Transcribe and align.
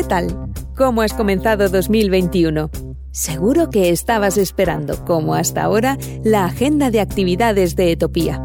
¿Qué 0.00 0.06
tal? 0.06 0.50
¿Cómo 0.78 1.02
has 1.02 1.12
comenzado 1.12 1.68
2021? 1.68 2.70
Seguro 3.10 3.68
que 3.68 3.90
estabas 3.90 4.38
esperando, 4.38 5.04
como 5.04 5.34
hasta 5.34 5.62
ahora, 5.62 5.98
la 6.24 6.46
agenda 6.46 6.90
de 6.90 7.00
actividades 7.00 7.76
de 7.76 7.92
Etopía. 7.92 8.40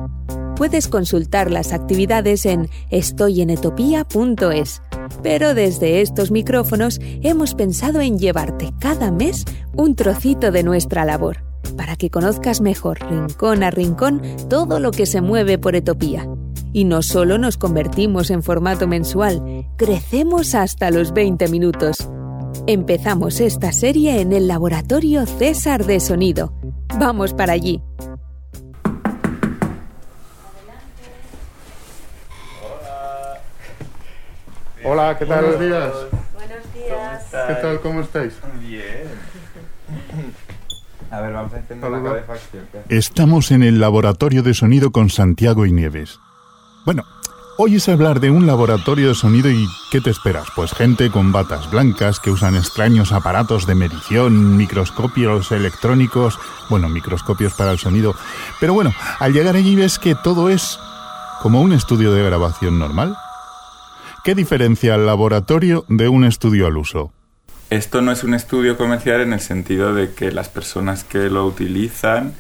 Puedes 0.57 0.89
consultar 0.89 1.49
las 1.49 1.71
actividades 1.71 2.45
en 2.45 2.67
estoyenetopía.es. 2.89 4.81
Pero 5.23 5.53
desde 5.53 6.01
estos 6.01 6.29
micrófonos 6.29 6.99
hemos 7.21 7.55
pensado 7.55 8.01
en 8.01 8.19
llevarte 8.19 8.73
cada 8.81 9.09
mes 9.09 9.45
un 9.77 9.95
trocito 9.95 10.51
de 10.51 10.63
nuestra 10.63 11.05
labor, 11.05 11.45
para 11.77 11.95
que 11.95 12.09
conozcas 12.09 12.59
mejor, 12.59 12.99
rincón 13.09 13.63
a 13.63 13.71
rincón, 13.71 14.21
todo 14.49 14.81
lo 14.81 14.91
que 14.91 15.05
se 15.05 15.21
mueve 15.21 15.57
por 15.57 15.77
Etopía. 15.77 16.27
Y 16.75 16.83
no 16.83 17.01
solo 17.03 17.37
nos 17.37 17.55
convertimos 17.55 18.29
en 18.29 18.43
formato 18.43 18.85
mensual, 18.85 19.65
crecemos 19.77 20.55
hasta 20.55 20.91
los 20.91 21.13
20 21.13 21.47
minutos. 21.47 22.09
Empezamos 22.67 23.39
esta 23.39 23.71
serie 23.71 24.19
en 24.19 24.33
el 24.33 24.49
laboratorio 24.49 25.25
César 25.25 25.85
de 25.85 26.01
Sonido. 26.01 26.51
Vamos 26.99 27.33
para 27.33 27.53
allí. 27.53 27.81
Hola, 34.83 35.17
¿qué 35.17 35.25
tal? 35.27 35.45
Buenos 35.45 35.61
días. 35.61 35.93
Buenos 36.33 36.73
días. 36.73 37.23
¿Qué 37.47 37.53
tal? 37.61 37.79
¿Cómo 37.79 38.01
estáis? 38.01 38.33
Bien. 38.59 39.07
A 41.09 41.21
ver, 41.21 41.31
vamos 41.31 41.53
a 41.53 41.57
encender 41.59 41.89
la 41.89 42.03
calefacción. 42.03 42.65
Estamos 42.89 43.51
en 43.51 43.63
el 43.63 43.79
laboratorio 43.79 44.43
de 44.43 44.53
sonido 44.53 44.91
con 44.91 45.09
Santiago 45.09 45.65
y 45.65 45.71
Nieves. 45.71 46.19
Bueno, 46.85 47.03
hoy 47.57 47.77
es 47.77 47.89
hablar 47.89 48.19
de 48.19 48.29
un 48.29 48.45
laboratorio 48.45 49.07
de 49.07 49.15
sonido 49.15 49.49
y 49.49 49.67
¿qué 49.89 50.01
te 50.01 50.11
esperas? 50.11 50.49
Pues 50.55 50.71
gente 50.71 51.09
con 51.09 51.31
batas 51.31 51.71
blancas 51.71 52.19
que 52.19 52.29
usan 52.29 52.55
extraños 52.55 53.11
aparatos 53.11 53.65
de 53.65 53.73
medición, 53.73 54.55
microscopios 54.55 55.51
electrónicos, 55.51 56.37
bueno, 56.69 56.87
microscopios 56.87 57.55
para 57.55 57.71
el 57.71 57.79
sonido. 57.79 58.13
Pero 58.59 58.75
bueno, 58.75 58.93
al 59.17 59.33
llegar 59.33 59.55
allí 59.55 59.75
ves 59.75 59.97
que 59.97 60.13
todo 60.13 60.47
es 60.47 60.77
como 61.41 61.59
un 61.61 61.73
estudio 61.73 62.13
de 62.13 62.23
grabación 62.23 62.77
normal. 62.77 63.17
¿Qué 64.23 64.35
diferencia 64.35 64.93
el 64.93 65.07
laboratorio 65.07 65.85
de 65.87 66.07
un 66.07 66.23
estudio 66.23 66.67
al 66.67 66.77
uso? 66.77 67.11
Esto 67.71 68.03
no 68.03 68.11
es 68.11 68.23
un 68.23 68.35
estudio 68.35 68.77
comercial 68.77 69.21
en 69.21 69.33
el 69.33 69.39
sentido 69.39 69.95
de 69.95 70.13
que 70.13 70.31
las 70.31 70.49
personas 70.49 71.03
que 71.03 71.31
lo 71.31 71.47
utilizan 71.47 72.35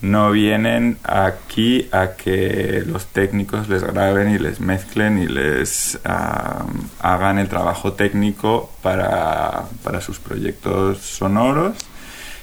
no 0.00 0.30
vienen 0.30 0.98
aquí 1.02 1.88
a 1.92 2.12
que 2.12 2.82
los 2.86 3.06
técnicos 3.06 3.68
les 3.68 3.82
graben 3.82 4.34
y 4.34 4.38
les 4.38 4.60
mezclen 4.60 5.18
y 5.18 5.26
les 5.26 5.98
hagan 6.04 7.38
el 7.38 7.48
trabajo 7.48 7.94
técnico 7.94 8.70
para, 8.82 9.64
para 9.82 10.00
sus 10.00 10.18
proyectos 10.18 10.98
sonoros, 10.98 11.76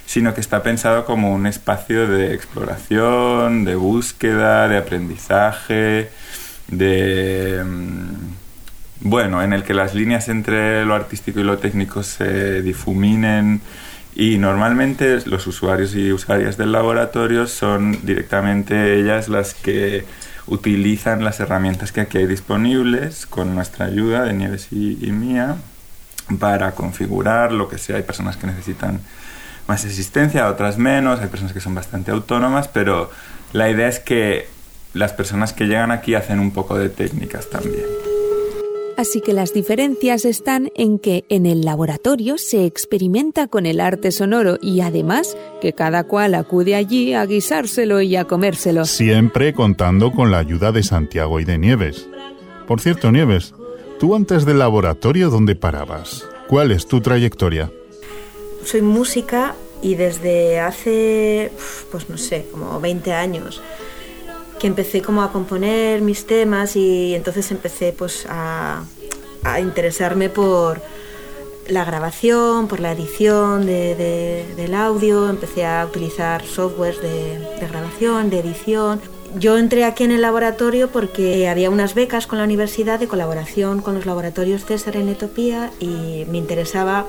sino 0.06 0.34
que 0.34 0.40
está 0.40 0.62
pensado 0.62 1.04
como 1.04 1.32
un 1.32 1.46
espacio 1.46 2.08
de 2.08 2.34
exploración, 2.34 3.64
de 3.64 3.76
búsqueda, 3.76 4.68
de 4.68 4.78
aprendizaje, 4.78 6.10
de... 6.68 7.62
mm, 7.64 8.42
bueno, 9.04 9.42
en 9.42 9.52
el 9.52 9.64
que 9.64 9.74
las 9.74 9.94
líneas 9.94 10.28
entre 10.28 10.84
lo 10.84 10.94
artístico 10.94 11.40
y 11.40 11.42
lo 11.42 11.58
técnico 11.58 12.02
se 12.02 12.62
difuminen 12.62 13.60
y 14.14 14.38
normalmente 14.38 15.20
los 15.26 15.46
usuarios 15.46 15.94
y 15.94 16.12
usuarias 16.12 16.56
del 16.56 16.72
laboratorio 16.72 17.46
son 17.46 18.04
directamente 18.04 18.98
ellas 19.00 19.28
las 19.28 19.54
que 19.54 20.04
utilizan 20.46 21.24
las 21.24 21.40
herramientas 21.40 21.92
que 21.92 22.02
aquí 22.02 22.18
hay 22.18 22.26
disponibles 22.26 23.26
con 23.26 23.54
nuestra 23.54 23.86
ayuda 23.86 24.24
de 24.24 24.34
Nieves 24.34 24.68
y, 24.70 24.98
y 25.00 25.12
mía 25.12 25.56
para 26.38 26.72
configurar 26.72 27.52
lo 27.52 27.68
que 27.68 27.78
sea. 27.78 27.96
Hay 27.96 28.02
personas 28.02 28.36
que 28.36 28.46
necesitan 28.46 29.00
más 29.66 29.84
asistencia, 29.84 30.48
otras 30.48 30.78
menos, 30.78 31.20
hay 31.20 31.28
personas 31.28 31.52
que 31.52 31.60
son 31.60 31.74
bastante 31.74 32.10
autónomas, 32.10 32.68
pero 32.68 33.10
la 33.52 33.70
idea 33.70 33.88
es 33.88 34.00
que 34.00 34.48
las 34.92 35.12
personas 35.12 35.52
que 35.52 35.64
llegan 35.64 35.90
aquí 35.90 36.14
hacen 36.14 36.40
un 36.40 36.50
poco 36.50 36.78
de 36.78 36.88
técnicas 36.88 37.48
también. 37.48 38.11
Así 38.96 39.20
que 39.20 39.32
las 39.32 39.54
diferencias 39.54 40.24
están 40.24 40.70
en 40.74 40.98
que 40.98 41.24
en 41.28 41.46
el 41.46 41.62
laboratorio 41.62 42.36
se 42.38 42.66
experimenta 42.66 43.46
con 43.48 43.66
el 43.66 43.80
arte 43.80 44.12
sonoro 44.12 44.58
y 44.60 44.80
además 44.80 45.36
que 45.60 45.72
cada 45.72 46.04
cual 46.04 46.34
acude 46.34 46.74
allí 46.74 47.14
a 47.14 47.24
guisárselo 47.24 48.00
y 48.02 48.16
a 48.16 48.24
comérselo. 48.24 48.84
Siempre 48.84 49.54
contando 49.54 50.12
con 50.12 50.30
la 50.30 50.38
ayuda 50.38 50.72
de 50.72 50.82
Santiago 50.82 51.40
y 51.40 51.44
de 51.44 51.58
Nieves. 51.58 52.08
Por 52.66 52.80
cierto, 52.80 53.10
Nieves, 53.10 53.54
tú 53.98 54.14
antes 54.14 54.44
del 54.44 54.58
laboratorio, 54.58 55.30
¿dónde 55.30 55.54
parabas? 55.54 56.26
¿Cuál 56.48 56.70
es 56.70 56.86
tu 56.86 57.00
trayectoria? 57.00 57.70
Soy 58.64 58.82
música 58.82 59.54
y 59.82 59.94
desde 59.94 60.60
hace, 60.60 61.50
pues 61.90 62.08
no 62.08 62.18
sé, 62.18 62.46
como 62.52 62.78
20 62.78 63.12
años 63.12 63.62
que 64.62 64.68
empecé 64.68 65.02
como 65.02 65.22
a 65.22 65.32
componer 65.32 66.00
mis 66.02 66.24
temas 66.24 66.76
y 66.76 67.14
entonces 67.16 67.50
empecé 67.50 67.92
pues 67.92 68.26
a, 68.30 68.84
interesarme 69.60 70.28
por 70.30 70.80
la 71.68 71.84
grabación, 71.84 72.68
por 72.68 72.78
la 72.78 72.92
edición 72.92 73.66
de- 73.66 73.94
de- 73.96 74.46
del 74.56 74.72
audio, 74.74 75.28
empecé 75.28 75.66
a 75.66 75.84
utilizar 75.84 76.44
softwares 76.44 77.02
de, 77.02 77.40
de 77.60 77.66
grabación, 77.68 78.30
de 78.30 78.38
edición. 78.38 79.00
Yo 79.36 79.58
entré 79.58 79.84
aquí 79.84 80.04
en 80.04 80.12
el 80.12 80.20
laboratorio 80.22 80.88
porque 80.90 81.48
había 81.48 81.68
unas 81.70 81.94
becas 81.94 82.26
con 82.28 82.38
la 82.38 82.44
universidad 82.44 83.00
de 83.00 83.08
colaboración 83.08 83.80
con 83.82 83.94
los 83.96 84.06
laboratorios 84.06 84.64
César 84.64 84.94
en 84.96 85.08
Etopía 85.08 85.70
y 85.80 86.24
me 86.30 86.38
interesaba 86.38 87.06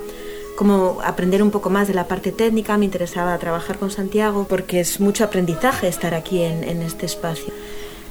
como 0.56 1.00
aprender 1.04 1.42
un 1.42 1.52
poco 1.52 1.70
más 1.70 1.88
de 1.88 1.94
la 1.94 2.08
parte 2.08 2.32
técnica, 2.32 2.78
me 2.78 2.86
interesaba 2.86 3.38
trabajar 3.38 3.78
con 3.78 3.92
Santiago 3.92 4.46
porque 4.48 4.80
es 4.80 5.00
mucho 5.00 5.24
aprendizaje 5.24 5.88
estar 5.88 6.14
aquí 6.14 6.42
en, 6.42 6.64
en 6.64 6.82
este 6.82 7.06
espacio. 7.06 7.54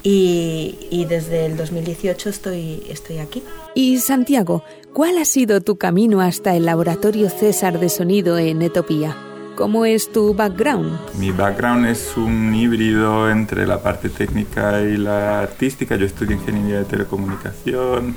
Y, 0.02 0.78
y 0.90 1.04
desde 1.04 1.46
el 1.46 1.56
2018 1.56 2.28
estoy, 2.28 2.82
estoy 2.88 3.18
aquí. 3.18 3.42
Y 3.74 3.98
Santiago, 3.98 4.64
¿cuál 4.92 5.18
ha 5.18 5.24
sido 5.24 5.60
tu 5.60 5.76
camino 5.76 6.20
hasta 6.20 6.56
el 6.56 6.66
laboratorio 6.66 7.30
César 7.30 7.78
de 7.78 7.88
sonido 7.88 8.36
en 8.36 8.62
Etopía? 8.62 9.16
¿Cómo 9.54 9.84
es 9.84 10.10
tu 10.10 10.34
background? 10.34 10.98
Mi 11.18 11.30
background 11.30 11.86
es 11.86 12.16
un 12.16 12.54
híbrido 12.54 13.30
entre 13.30 13.66
la 13.66 13.80
parte 13.82 14.08
técnica 14.08 14.80
y 14.80 14.96
la 14.96 15.40
artística. 15.40 15.94
Yo 15.94 16.06
estudié 16.06 16.36
ingeniería 16.36 16.78
de 16.78 16.84
telecomunicación 16.86 18.16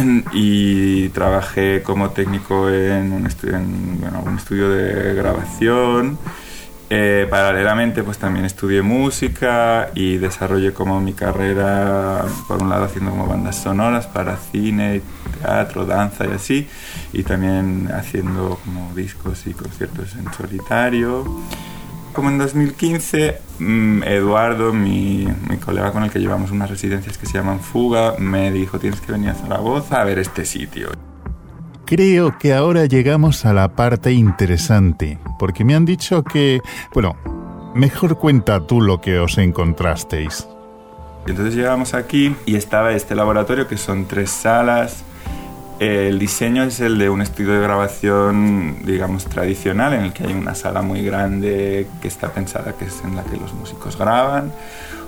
y 0.32 1.08
trabajé 1.10 1.82
como 1.82 2.10
técnico 2.10 2.68
en 2.68 3.12
un 3.12 3.26
estudio, 3.26 4.70
de 4.70 5.14
grabación. 5.14 6.18
Eh, 6.92 7.28
paralelamente, 7.30 8.02
pues 8.02 8.18
también 8.18 8.44
estudié 8.44 8.82
música 8.82 9.90
y 9.94 10.16
desarrollé 10.16 10.72
como 10.72 11.00
mi 11.00 11.12
carrera, 11.12 12.24
por 12.48 12.60
un 12.60 12.68
lado 12.68 12.84
haciendo 12.84 13.12
como 13.12 13.28
bandas 13.28 13.62
sonoras 13.62 14.08
para 14.08 14.36
cine, 14.36 15.00
teatro, 15.40 15.86
danza 15.86 16.26
y 16.26 16.32
así, 16.32 16.68
y 17.12 17.22
también 17.22 17.90
haciendo 17.94 18.58
como 18.64 18.92
discos 18.94 19.46
y 19.46 19.52
conciertos 19.52 20.16
en 20.16 20.32
solitario. 20.32 21.24
Como 22.12 22.28
en 22.28 22.38
2015, 22.38 23.38
mm, 23.58 24.02
Eduardo, 24.02 24.72
mi, 24.72 25.28
mi 25.48 25.56
colega 25.58 25.92
con 25.92 26.02
el 26.02 26.10
que 26.10 26.18
llevamos 26.18 26.50
unas 26.50 26.68
residencias 26.68 27.16
que 27.16 27.26
se 27.26 27.38
llaman 27.38 27.60
Fuga, 27.60 28.16
me 28.18 28.50
dijo, 28.50 28.78
tienes 28.78 29.00
que 29.00 29.12
venir 29.12 29.30
a 29.30 29.34
Zaragoza 29.34 30.00
a 30.00 30.04
ver 30.04 30.18
este 30.18 30.44
sitio. 30.44 30.90
Creo 31.86 32.38
que 32.38 32.54
ahora 32.54 32.86
llegamos 32.86 33.44
a 33.46 33.52
la 33.52 33.74
parte 33.74 34.12
interesante, 34.12 35.18
porque 35.38 35.64
me 35.64 35.74
han 35.74 35.84
dicho 35.84 36.22
que, 36.22 36.60
bueno, 36.94 37.16
mejor 37.74 38.18
cuenta 38.18 38.66
tú 38.66 38.80
lo 38.80 39.00
que 39.00 39.18
os 39.18 39.38
encontrasteis. 39.38 40.46
Entonces 41.26 41.54
llegamos 41.54 41.94
aquí 41.94 42.34
y 42.46 42.56
estaba 42.56 42.92
este 42.92 43.14
laboratorio 43.14 43.68
que 43.68 43.76
son 43.76 44.06
tres 44.06 44.30
salas. 44.30 45.04
El 45.80 46.18
diseño 46.18 46.64
es 46.64 46.78
el 46.80 46.98
de 46.98 47.08
un 47.08 47.22
estudio 47.22 47.54
de 47.54 47.62
grabación, 47.62 48.84
digamos, 48.84 49.24
tradicional, 49.24 49.94
en 49.94 50.02
el 50.02 50.12
que 50.12 50.24
hay 50.24 50.34
una 50.34 50.54
sala 50.54 50.82
muy 50.82 51.02
grande 51.02 51.86
que 52.02 52.06
está 52.06 52.34
pensada 52.34 52.74
que 52.74 52.84
es 52.84 53.02
en 53.02 53.16
la 53.16 53.24
que 53.24 53.38
los 53.38 53.54
músicos 53.54 53.96
graban. 53.96 54.52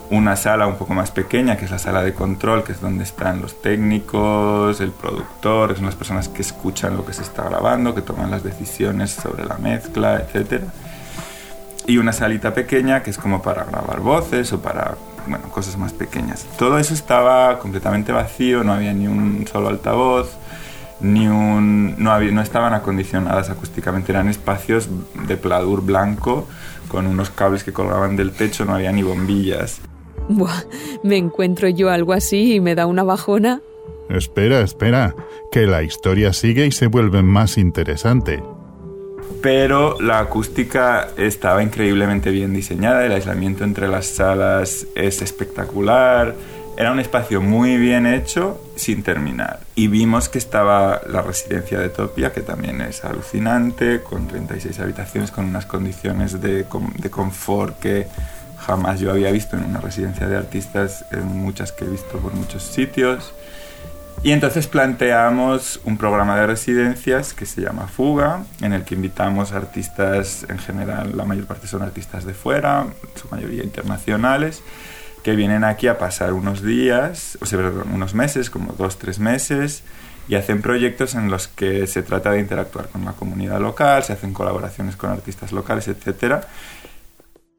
Una 0.08 0.34
sala 0.34 0.66
un 0.66 0.76
poco 0.76 0.94
más 0.94 1.10
pequeña, 1.10 1.58
que 1.58 1.66
es 1.66 1.70
la 1.70 1.78
sala 1.78 2.02
de 2.02 2.14
control, 2.14 2.64
que 2.64 2.72
es 2.72 2.80
donde 2.80 3.04
están 3.04 3.42
los 3.42 3.60
técnicos, 3.60 4.80
el 4.80 4.92
productor, 4.92 5.68
que 5.68 5.76
son 5.76 5.84
las 5.84 5.94
personas 5.94 6.30
que 6.30 6.40
escuchan 6.40 6.96
lo 6.96 7.04
que 7.04 7.12
se 7.12 7.20
está 7.20 7.42
grabando, 7.42 7.94
que 7.94 8.00
toman 8.00 8.30
las 8.30 8.42
decisiones 8.42 9.10
sobre 9.10 9.44
la 9.44 9.58
mezcla, 9.58 10.22
etcétera 10.26 10.68
y 11.86 11.98
una 11.98 12.12
salita 12.12 12.54
pequeña 12.54 13.02
que 13.02 13.10
es 13.10 13.18
como 13.18 13.42
para 13.42 13.64
grabar 13.64 14.00
voces 14.00 14.52
o 14.52 14.60
para 14.60 14.96
bueno, 15.26 15.48
cosas 15.50 15.76
más 15.76 15.92
pequeñas. 15.92 16.46
Todo 16.58 16.78
eso 16.78 16.94
estaba 16.94 17.58
completamente 17.58 18.12
vacío, 18.12 18.64
no 18.64 18.72
había 18.72 18.92
ni 18.92 19.06
un 19.06 19.46
solo 19.50 19.68
altavoz, 19.68 20.36
ni 21.02 21.28
un, 21.28 21.96
no, 21.98 22.12
había, 22.12 22.32
no 22.32 22.40
estaban 22.40 22.74
acondicionadas 22.74 23.50
acústicamente, 23.50 24.12
eran 24.12 24.28
espacios 24.28 24.88
de 25.26 25.36
pladur 25.36 25.84
blanco 25.84 26.46
con 26.88 27.06
unos 27.06 27.30
cables 27.30 27.64
que 27.64 27.72
colgaban 27.72 28.16
del 28.16 28.32
techo, 28.32 28.64
no 28.64 28.74
había 28.74 28.92
ni 28.92 29.02
bombillas. 29.02 29.80
Buah, 30.28 30.62
me 31.02 31.16
encuentro 31.16 31.68
yo 31.68 31.90
algo 31.90 32.12
así 32.12 32.54
y 32.54 32.60
me 32.60 32.74
da 32.74 32.86
una 32.86 33.02
bajona. 33.02 33.60
espera, 34.08 34.60
espera, 34.60 35.14
que 35.50 35.66
la 35.66 35.82
historia 35.82 36.32
sigue 36.32 36.66
y 36.66 36.72
se 36.72 36.86
vuelve 36.86 37.22
más 37.22 37.58
interesante. 37.58 38.42
Pero 39.40 40.00
la 40.00 40.20
acústica 40.20 41.08
estaba 41.16 41.62
increíblemente 41.62 42.30
bien 42.30 42.54
diseñada, 42.54 43.04
el 43.04 43.12
aislamiento 43.12 43.64
entre 43.64 43.88
las 43.88 44.06
salas 44.06 44.86
es 44.94 45.20
espectacular, 45.20 46.36
era 46.82 46.90
un 46.90 46.98
espacio 46.98 47.40
muy 47.40 47.76
bien 47.76 48.06
hecho 48.06 48.60
sin 48.74 49.04
terminar. 49.04 49.60
Y 49.76 49.86
vimos 49.86 50.28
que 50.28 50.38
estaba 50.38 51.00
la 51.08 51.22
residencia 51.22 51.78
de 51.78 51.88
Topia, 51.88 52.32
que 52.32 52.40
también 52.40 52.80
es 52.80 53.04
alucinante, 53.04 54.02
con 54.02 54.26
36 54.26 54.80
habitaciones, 54.80 55.30
con 55.30 55.44
unas 55.44 55.64
condiciones 55.64 56.40
de, 56.40 56.66
de 56.96 57.10
confort 57.10 57.78
que 57.78 58.08
jamás 58.58 58.98
yo 58.98 59.12
había 59.12 59.30
visto 59.30 59.56
en 59.56 59.64
una 59.64 59.80
residencia 59.80 60.26
de 60.26 60.36
artistas, 60.36 61.04
en 61.12 61.24
muchas 61.24 61.70
que 61.70 61.84
he 61.84 61.88
visto 61.88 62.18
por 62.18 62.34
muchos 62.34 62.64
sitios. 62.64 63.32
Y 64.24 64.32
entonces 64.32 64.66
planteamos 64.66 65.80
un 65.84 65.96
programa 65.96 66.36
de 66.36 66.48
residencias 66.48 67.32
que 67.32 67.46
se 67.46 67.60
llama 67.60 67.86
Fuga, 67.86 68.42
en 68.60 68.72
el 68.72 68.82
que 68.84 68.96
invitamos 68.96 69.52
artistas, 69.52 70.46
en 70.48 70.58
general 70.58 71.16
la 71.16 71.24
mayor 71.24 71.46
parte 71.46 71.68
son 71.68 71.82
artistas 71.82 72.24
de 72.24 72.34
fuera, 72.34 72.86
su 73.14 73.28
mayoría 73.28 73.62
internacionales, 73.62 74.62
que 75.22 75.36
vienen 75.36 75.64
aquí 75.64 75.86
a 75.86 75.98
pasar 75.98 76.32
unos 76.32 76.62
días, 76.62 77.38
o 77.40 77.46
sea, 77.46 77.58
perdón, 77.58 77.92
unos 77.94 78.14
meses, 78.14 78.50
como 78.50 78.72
dos, 78.72 78.98
tres 78.98 79.18
meses, 79.18 79.84
y 80.28 80.34
hacen 80.34 80.62
proyectos 80.62 81.14
en 81.14 81.30
los 81.30 81.48
que 81.48 81.86
se 81.86 82.02
trata 82.02 82.32
de 82.32 82.40
interactuar 82.40 82.88
con 82.88 83.04
la 83.04 83.12
comunidad 83.12 83.60
local, 83.60 84.02
se 84.02 84.12
hacen 84.12 84.32
colaboraciones 84.32 84.96
con 84.96 85.10
artistas 85.10 85.52
locales, 85.52 85.88
etc. 85.88 86.44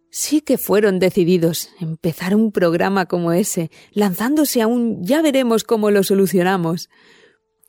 Sí 0.10 0.42
que 0.42 0.58
fueron 0.58 1.00
decididos 1.00 1.70
empezar 1.80 2.36
un 2.36 2.52
programa 2.52 3.06
como 3.06 3.32
ese, 3.32 3.72
lanzándose 3.92 4.62
a 4.62 4.68
un 4.68 5.04
ya 5.04 5.22
veremos 5.22 5.64
cómo 5.64 5.92
lo 5.92 6.04
solucionamos. 6.04 6.90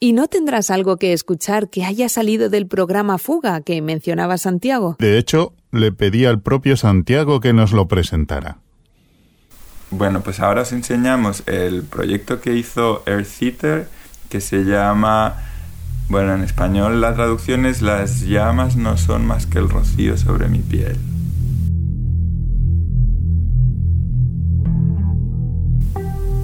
¿Y 0.00 0.12
no 0.12 0.26
tendrás 0.26 0.70
algo 0.70 0.96
que 0.96 1.12
escuchar 1.12 1.70
que 1.70 1.84
haya 1.84 2.08
salido 2.08 2.50
del 2.50 2.66
programa 2.66 3.16
Fuga 3.18 3.62
que 3.62 3.80
mencionaba 3.80 4.36
Santiago? 4.38 4.96
De 4.98 5.18
hecho, 5.18 5.54
le 5.72 5.92
pedí 5.92 6.26
al 6.26 6.42
propio 6.42 6.76
Santiago 6.76 7.40
que 7.40 7.52
nos 7.52 7.72
lo 7.72 7.88
presentara. 7.88 8.63
Bueno, 9.96 10.22
pues 10.22 10.40
ahora 10.40 10.62
os 10.62 10.72
enseñamos 10.72 11.44
el 11.46 11.84
proyecto 11.84 12.40
que 12.40 12.54
hizo 12.54 13.04
Earth 13.06 13.28
que 14.28 14.40
se 14.40 14.64
llama, 14.64 15.36
bueno, 16.08 16.34
en 16.34 16.42
español 16.42 17.00
la 17.00 17.14
traducción 17.14 17.64
es 17.64 17.80
Las 17.80 18.22
llamas 18.22 18.74
no 18.74 18.98
son 18.98 19.24
más 19.24 19.46
que 19.46 19.58
el 19.58 19.68
rocío 19.68 20.16
sobre 20.16 20.48
mi 20.48 20.58
piel. 20.58 20.96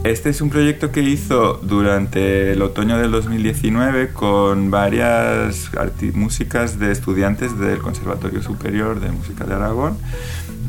Este 0.04 0.30
es 0.30 0.40
un 0.40 0.50
proyecto 0.50 0.92
que 0.92 1.02
hizo 1.02 1.54
durante 1.54 2.52
el 2.52 2.62
otoño 2.62 2.98
del 2.98 3.10
2019 3.10 4.12
con 4.12 4.70
varias 4.70 5.72
músicas 6.14 6.78
de 6.78 6.92
estudiantes 6.92 7.58
del 7.58 7.78
Conservatorio 7.78 8.42
Superior 8.42 9.00
de 9.00 9.10
Música 9.10 9.44
de 9.44 9.54
Aragón 9.54 9.98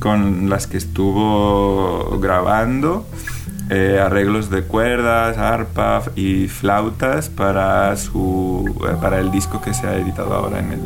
con 0.01 0.49
las 0.49 0.65
que 0.65 0.77
estuvo 0.77 2.19
grabando 2.19 3.05
eh, 3.69 4.01
arreglos 4.03 4.49
de 4.49 4.63
cuerdas, 4.63 5.37
arpa 5.37 6.01
y 6.15 6.47
flautas 6.47 7.29
para, 7.29 7.95
su, 7.95 8.65
eh, 8.89 8.97
para 8.99 9.19
el 9.19 9.31
disco 9.31 9.61
que 9.61 9.73
se 9.75 9.87
ha 9.87 9.95
editado 9.95 10.33
ahora 10.33 10.59
en 10.59 10.73
el 10.73 10.81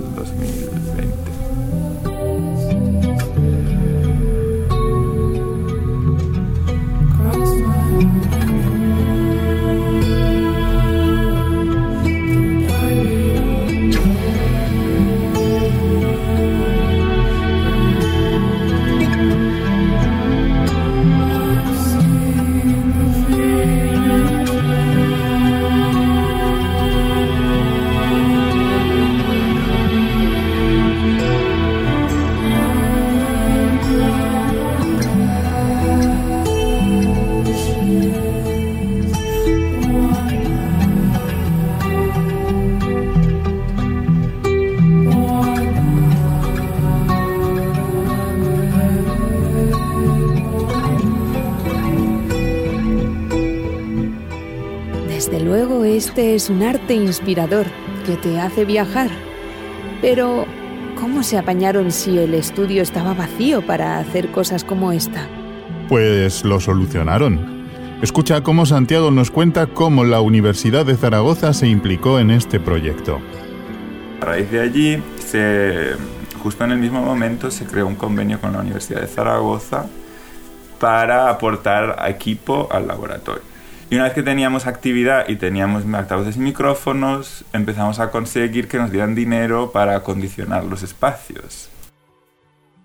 2020. 55.15 55.95
Este 55.95 56.35
es 56.35 56.49
un 56.49 56.61
arte 56.61 56.93
inspirador 56.93 57.65
que 58.05 58.17
te 58.17 58.39
hace 58.39 58.65
viajar. 58.65 59.09
Pero, 60.01 60.45
¿cómo 60.99 61.23
se 61.23 61.37
apañaron 61.37 61.91
si 61.91 62.17
el 62.17 62.33
estudio 62.33 62.81
estaba 62.83 63.13
vacío 63.13 63.65
para 63.65 63.97
hacer 63.99 64.31
cosas 64.31 64.63
como 64.63 64.91
esta? 64.91 65.27
Pues 65.87 66.43
lo 66.43 66.59
solucionaron. 66.59 67.55
Escucha 68.01 68.41
cómo 68.41 68.65
Santiago 68.65 69.09
nos 69.09 69.31
cuenta 69.31 69.67
cómo 69.67 70.03
la 70.03 70.19
Universidad 70.19 70.85
de 70.85 70.97
Zaragoza 70.97 71.53
se 71.53 71.67
implicó 71.67 72.19
en 72.19 72.29
este 72.29 72.59
proyecto. 72.59 73.21
A 74.21 74.25
raíz 74.25 74.51
de 74.51 74.59
allí, 74.59 75.03
se, 75.17 75.93
justo 76.43 76.65
en 76.65 76.71
el 76.71 76.77
mismo 76.77 77.01
momento, 77.01 77.51
se 77.51 77.65
creó 77.65 77.87
un 77.87 77.95
convenio 77.95 78.41
con 78.41 78.51
la 78.51 78.59
Universidad 78.59 79.01
de 79.01 79.07
Zaragoza 79.07 79.85
para 80.77 81.29
aportar 81.29 82.03
equipo 82.09 82.67
al 82.69 82.87
laboratorio. 82.87 83.54
Y 83.89 83.95
una 83.95 84.05
vez 84.05 84.13
que 84.13 84.23
teníamos 84.23 84.65
actividad 84.65 85.29
y 85.29 85.35
teníamos 85.35 85.83
altavoces 85.93 86.37
y 86.37 86.39
micrófonos, 86.39 87.45
empezamos 87.53 87.99
a 87.99 88.09
conseguir 88.09 88.67
que 88.67 88.77
nos 88.77 88.91
dieran 88.91 89.13
dinero 89.13 89.71
para 89.71 89.95
acondicionar 89.95 90.63
los 90.63 90.81
espacios. 90.81 91.69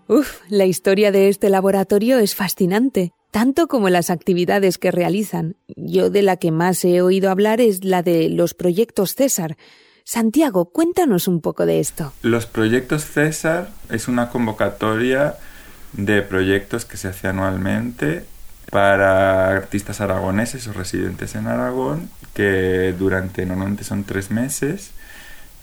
Uf, 0.09 0.41
la 0.49 0.67
historia 0.67 1.11
de 1.11 1.29
este 1.29 1.49
laboratorio 1.49 2.19
es 2.19 2.35
fascinante, 2.35 3.13
tanto 3.31 3.67
como 3.67 3.89
las 3.89 4.11
actividades 4.11 4.77
que 4.77 4.91
realizan. 4.91 5.57
Yo 5.69 6.11
de 6.11 6.23
la 6.23 6.37
que 6.37 6.51
más 6.51 6.85
he 6.85 7.01
oído 7.01 7.31
hablar 7.31 7.61
es 7.61 7.85
la 7.85 8.03
de 8.03 8.29
los 8.29 8.53
proyectos 8.53 9.15
César. 9.15 9.57
Santiago, 10.05 10.67
cuéntanos 10.67 11.29
un 11.29 11.41
poco 11.41 11.65
de 11.65 11.81
esto. 11.81 12.13
Los 12.23 12.47
proyectos 12.47 13.05
César 13.05 13.71
es 13.89 14.09
una 14.09 14.29
convocatoria 14.29 15.37
de 15.93 16.21
proyectos 16.23 16.85
que 16.85 16.97
se 16.97 17.09
hace 17.09 17.29
anualmente 17.29 18.25
para 18.71 19.49
artistas 19.49 20.01
aragoneses 20.01 20.67
o 20.69 20.73
residentes 20.73 21.35
en 21.35 21.47
Aragón 21.47 22.09
que 22.35 22.95
durante 22.97 23.45
normalmente 23.45 23.85
son 23.85 24.05
tres 24.05 24.31
meses 24.31 24.93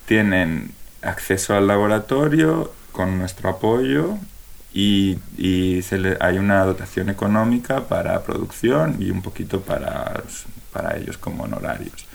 tienen 0.05 0.71
acceso 1.01 1.55
al 1.55 1.67
laboratorio 1.67 2.71
con 2.91 3.17
nuestro 3.17 3.49
apoyo 3.49 4.17
y, 4.73 5.17
se 5.81 6.17
hay 6.19 6.37
una 6.37 6.63
dotación 6.63 7.09
económica 7.09 7.87
para 7.87 8.21
producción 8.23 8.97
y 8.99 9.09
un 9.09 9.21
poquito 9.21 9.61
para, 9.61 10.23
para 10.71 10.97
ellos 10.97 11.17
como 11.17 11.43
honorarios. 11.43 12.05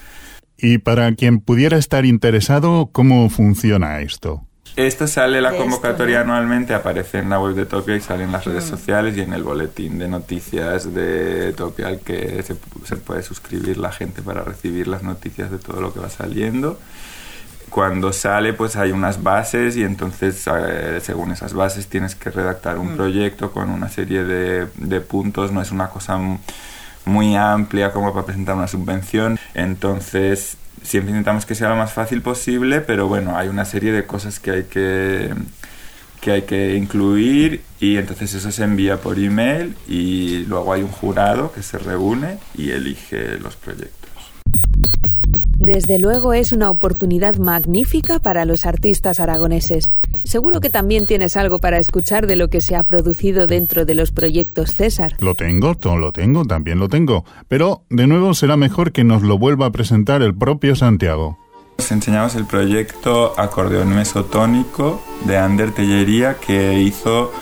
Y 0.56 0.78
para 0.78 1.12
quien 1.16 1.40
pudiera 1.40 1.76
estar 1.76 2.04
interesado, 2.04 2.90
¿cómo 2.92 3.28
funciona 3.30 4.00
esto? 4.00 4.46
Esto 4.76 5.06
sale 5.06 5.42
la 5.42 5.54
convocatoria 5.54 6.22
anualmente, 6.22 6.72
aparece 6.72 7.18
en 7.18 7.28
la 7.28 7.38
web 7.38 7.54
de 7.54 7.66
Topia 7.66 7.94
y 7.94 8.00
sale 8.00 8.24
en 8.24 8.32
las 8.32 8.46
redes 8.46 8.64
mm. 8.64 8.68
sociales 8.68 9.16
y 9.16 9.20
en 9.20 9.34
el 9.34 9.42
boletín 9.42 9.98
de 9.98 10.08
noticias 10.08 10.94
de 10.94 11.52
Topia 11.52 11.88
al 11.88 12.00
que 12.00 12.42
se, 12.42 12.96
puede 12.96 13.22
suscribir 13.22 13.76
la 13.76 13.92
gente 13.92 14.22
para 14.22 14.42
recibir 14.42 14.88
las 14.88 15.02
noticias 15.02 15.50
de 15.50 15.58
todo 15.58 15.82
lo 15.82 15.92
que 15.92 16.00
va 16.00 16.08
saliendo. 16.08 16.78
Cuando 17.68 18.14
sale 18.14 18.54
pues 18.54 18.76
hay 18.76 18.92
unas 18.92 19.22
bases 19.22 19.76
y 19.76 19.84
entonces 19.84 20.42
eh, 20.46 21.00
según 21.02 21.32
esas 21.32 21.52
bases 21.52 21.88
tienes 21.88 22.14
que 22.14 22.30
redactar 22.30 22.78
un 22.78 22.94
mm. 22.94 22.96
proyecto 22.96 23.52
con 23.52 23.68
una 23.68 23.90
serie 23.90 24.24
de, 24.24 24.68
de 24.76 25.00
puntos, 25.02 25.52
no 25.52 25.60
es 25.60 25.70
una 25.70 25.90
cosa 25.90 26.18
muy 27.04 27.36
amplia 27.36 27.92
como 27.92 28.14
para 28.14 28.24
presentar 28.24 28.54
una 28.54 28.68
subvención. 28.68 29.38
Entonces 29.52 30.56
siempre 30.82 31.10
intentamos 31.10 31.46
que 31.46 31.54
sea 31.54 31.68
lo 31.68 31.76
más 31.76 31.92
fácil 31.92 32.22
posible, 32.22 32.80
pero 32.80 33.08
bueno, 33.08 33.36
hay 33.36 33.48
una 33.48 33.64
serie 33.64 33.92
de 33.92 34.04
cosas 34.04 34.40
que 34.40 34.50
hay 34.50 34.62
que 34.64 35.30
que 36.22 36.30
hay 36.30 36.42
que 36.42 36.76
incluir 36.76 37.62
y 37.80 37.96
entonces 37.96 38.32
eso 38.32 38.52
se 38.52 38.62
envía 38.62 38.96
por 38.98 39.18
email 39.18 39.74
y 39.88 40.44
luego 40.44 40.72
hay 40.72 40.82
un 40.82 40.88
jurado 40.88 41.50
que 41.50 41.64
se 41.64 41.78
reúne 41.78 42.38
y 42.56 42.70
elige 42.70 43.38
los 43.40 43.56
proyectos. 43.56 44.10
Desde 45.58 45.98
luego 45.98 46.32
es 46.32 46.52
una 46.52 46.70
oportunidad 46.70 47.36
magnífica 47.36 48.20
para 48.20 48.44
los 48.44 48.66
artistas 48.66 49.18
aragoneses. 49.18 49.92
Seguro 50.24 50.60
que 50.60 50.70
también 50.70 51.06
tienes 51.06 51.36
algo 51.36 51.58
para 51.58 51.78
escuchar 51.78 52.26
de 52.26 52.36
lo 52.36 52.48
que 52.48 52.60
se 52.60 52.76
ha 52.76 52.84
producido 52.84 53.46
dentro 53.46 53.84
de 53.84 53.94
los 53.94 54.12
proyectos 54.12 54.70
César. 54.70 55.16
Lo 55.20 55.34
tengo, 55.34 55.74
todo 55.74 55.96
lo 55.96 56.12
tengo, 56.12 56.44
también 56.44 56.78
lo 56.78 56.88
tengo. 56.88 57.24
Pero, 57.48 57.84
de 57.90 58.06
nuevo, 58.06 58.32
será 58.34 58.56
mejor 58.56 58.92
que 58.92 59.04
nos 59.04 59.22
lo 59.22 59.38
vuelva 59.38 59.66
a 59.66 59.72
presentar 59.72 60.22
el 60.22 60.34
propio 60.34 60.76
Santiago. 60.76 61.38
Os 61.78 61.90
enseñamos 61.90 62.36
el 62.36 62.46
proyecto 62.46 63.34
Acordeón 63.36 63.94
Mesotónico 63.94 65.02
de 65.24 65.38
Ander 65.38 65.72
Tellería 65.72 66.36
que 66.36 66.80
hizo 66.80 67.32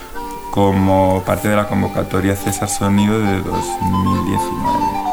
como 0.50 1.22
parte 1.26 1.48
de 1.48 1.56
la 1.56 1.68
convocatoria 1.68 2.34
César 2.34 2.68
Sonido 2.68 3.18
de 3.18 3.40
2019. 3.42 5.09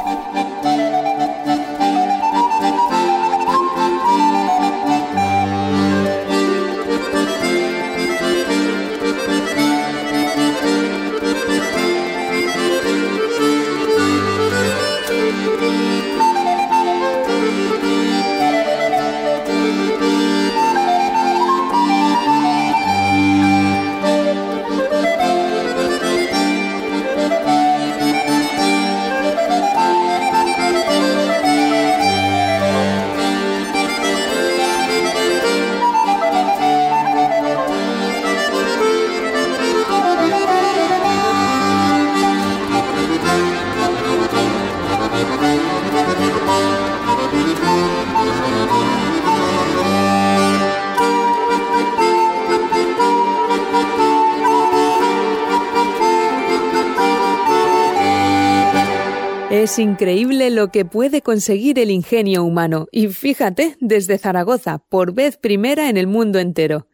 Es 59.68 59.80
increíble 59.80 60.50
lo 60.50 60.70
que 60.72 60.86
puede 60.86 61.22
conseguir 61.22 61.78
el 61.78 61.92
ingenio 61.92 62.46
humano, 62.46 62.88
y 62.90 63.10
fíjate, 63.10 63.76
desde 63.82 64.18
Zaragoza, 64.18 64.78
por 64.78 65.14
vez 65.14 65.36
primera 65.36 65.90
en 65.90 65.98
el 65.98 66.08
mundo 66.08 66.40
entero. 66.40 66.88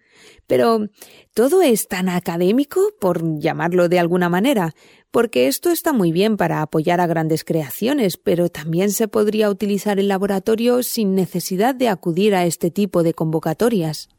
Pero, 0.48 0.88
¿todo 1.36 1.62
es 1.62 1.88
tan 1.88 2.10
académico, 2.10 2.82
por 3.00 3.38
llamarlo 3.40 3.90
de 3.90 4.00
alguna 4.00 4.28
manera? 4.28 4.74
Porque 5.12 5.48
esto 5.48 5.70
está 5.70 5.94
muy 5.94 6.12
bien 6.12 6.36
para 6.36 6.64
apoyar 6.64 7.00
a 7.00 7.06
grandes 7.06 7.44
creaciones, 7.44 8.18
pero 8.18 8.50
también 8.50 8.90
se 8.90 9.08
podría 9.08 9.52
utilizar 9.52 10.00
el 10.00 10.08
laboratorio 10.08 10.82
sin 10.82 11.14
necesidad 11.14 11.76
de 11.76 11.90
acudir 11.90 12.34
a 12.34 12.48
este 12.48 12.72
tipo 12.72 13.04
de 13.04 13.14
convocatorias. 13.14 14.10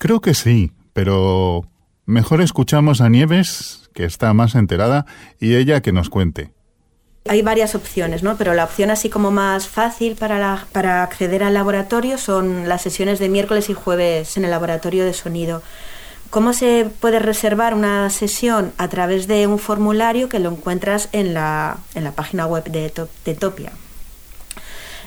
Creo 0.00 0.20
que 0.20 0.34
sí, 0.34 0.72
pero 0.92 1.70
mejor 2.04 2.40
escuchamos 2.40 3.00
a 3.00 3.08
Nieves, 3.08 3.90
que 3.94 4.04
está 4.04 4.34
más 4.34 4.56
enterada, 4.56 5.06
y 5.38 5.54
ella 5.54 5.82
que 5.82 5.92
nos 5.92 6.10
cuente 6.10 6.57
hay 7.28 7.42
varias 7.42 7.74
opciones, 7.74 8.22
¿no? 8.22 8.36
Pero 8.36 8.54
la 8.54 8.64
opción 8.64 8.90
así 8.90 9.08
como 9.08 9.30
más 9.30 9.68
fácil 9.68 10.16
para, 10.16 10.66
para 10.72 11.02
acceder 11.02 11.42
al 11.44 11.54
laboratorio 11.54 12.18
son 12.18 12.68
las 12.68 12.82
sesiones 12.82 13.18
de 13.18 13.28
miércoles 13.28 13.68
y 13.70 13.74
jueves 13.74 14.36
en 14.36 14.44
el 14.44 14.50
laboratorio 14.50 15.04
de 15.04 15.12
sonido. 15.12 15.62
¿Cómo 16.30 16.52
se 16.52 16.90
puede 17.00 17.18
reservar 17.18 17.74
una 17.74 18.10
sesión? 18.10 18.72
A 18.76 18.88
través 18.88 19.28
de 19.28 19.46
un 19.46 19.58
formulario 19.58 20.28
que 20.28 20.38
lo 20.38 20.50
encuentras 20.50 21.08
en 21.12 21.32
la, 21.32 21.78
en 21.94 22.04
la 22.04 22.12
página 22.12 22.46
web 22.46 22.64
de, 22.64 22.92
de, 23.24 23.34
Topia. 23.34 23.72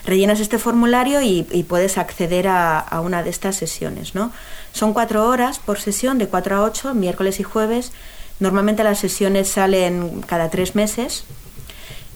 Rellenas 0.04 0.40
este 0.40 0.58
formulario 0.58 1.22
y, 1.22 1.44
puedes 1.68 1.96
acceder 1.96 2.48
a, 2.48 2.80
a, 2.80 3.00
una 3.00 3.22
de 3.22 3.30
estas 3.30 3.54
sesiones. 3.54 4.16
¿no? 4.16 4.32
Son 4.72 4.92
cuatro 4.92 5.28
horas 5.28 5.60
por 5.60 5.78
sesión, 5.78 6.18
de 6.18 6.26
cuatro 6.26 6.56
a 6.56 6.62
ocho, 6.62 6.92
miércoles 6.92 7.38
y 7.38 7.44
jueves. 7.44 7.92
Normalmente 8.40 8.82
las 8.82 8.98
sesiones 8.98 9.48
salen 9.48 10.22
cada 10.22 10.50
tres 10.50 10.74
meses 10.74 11.24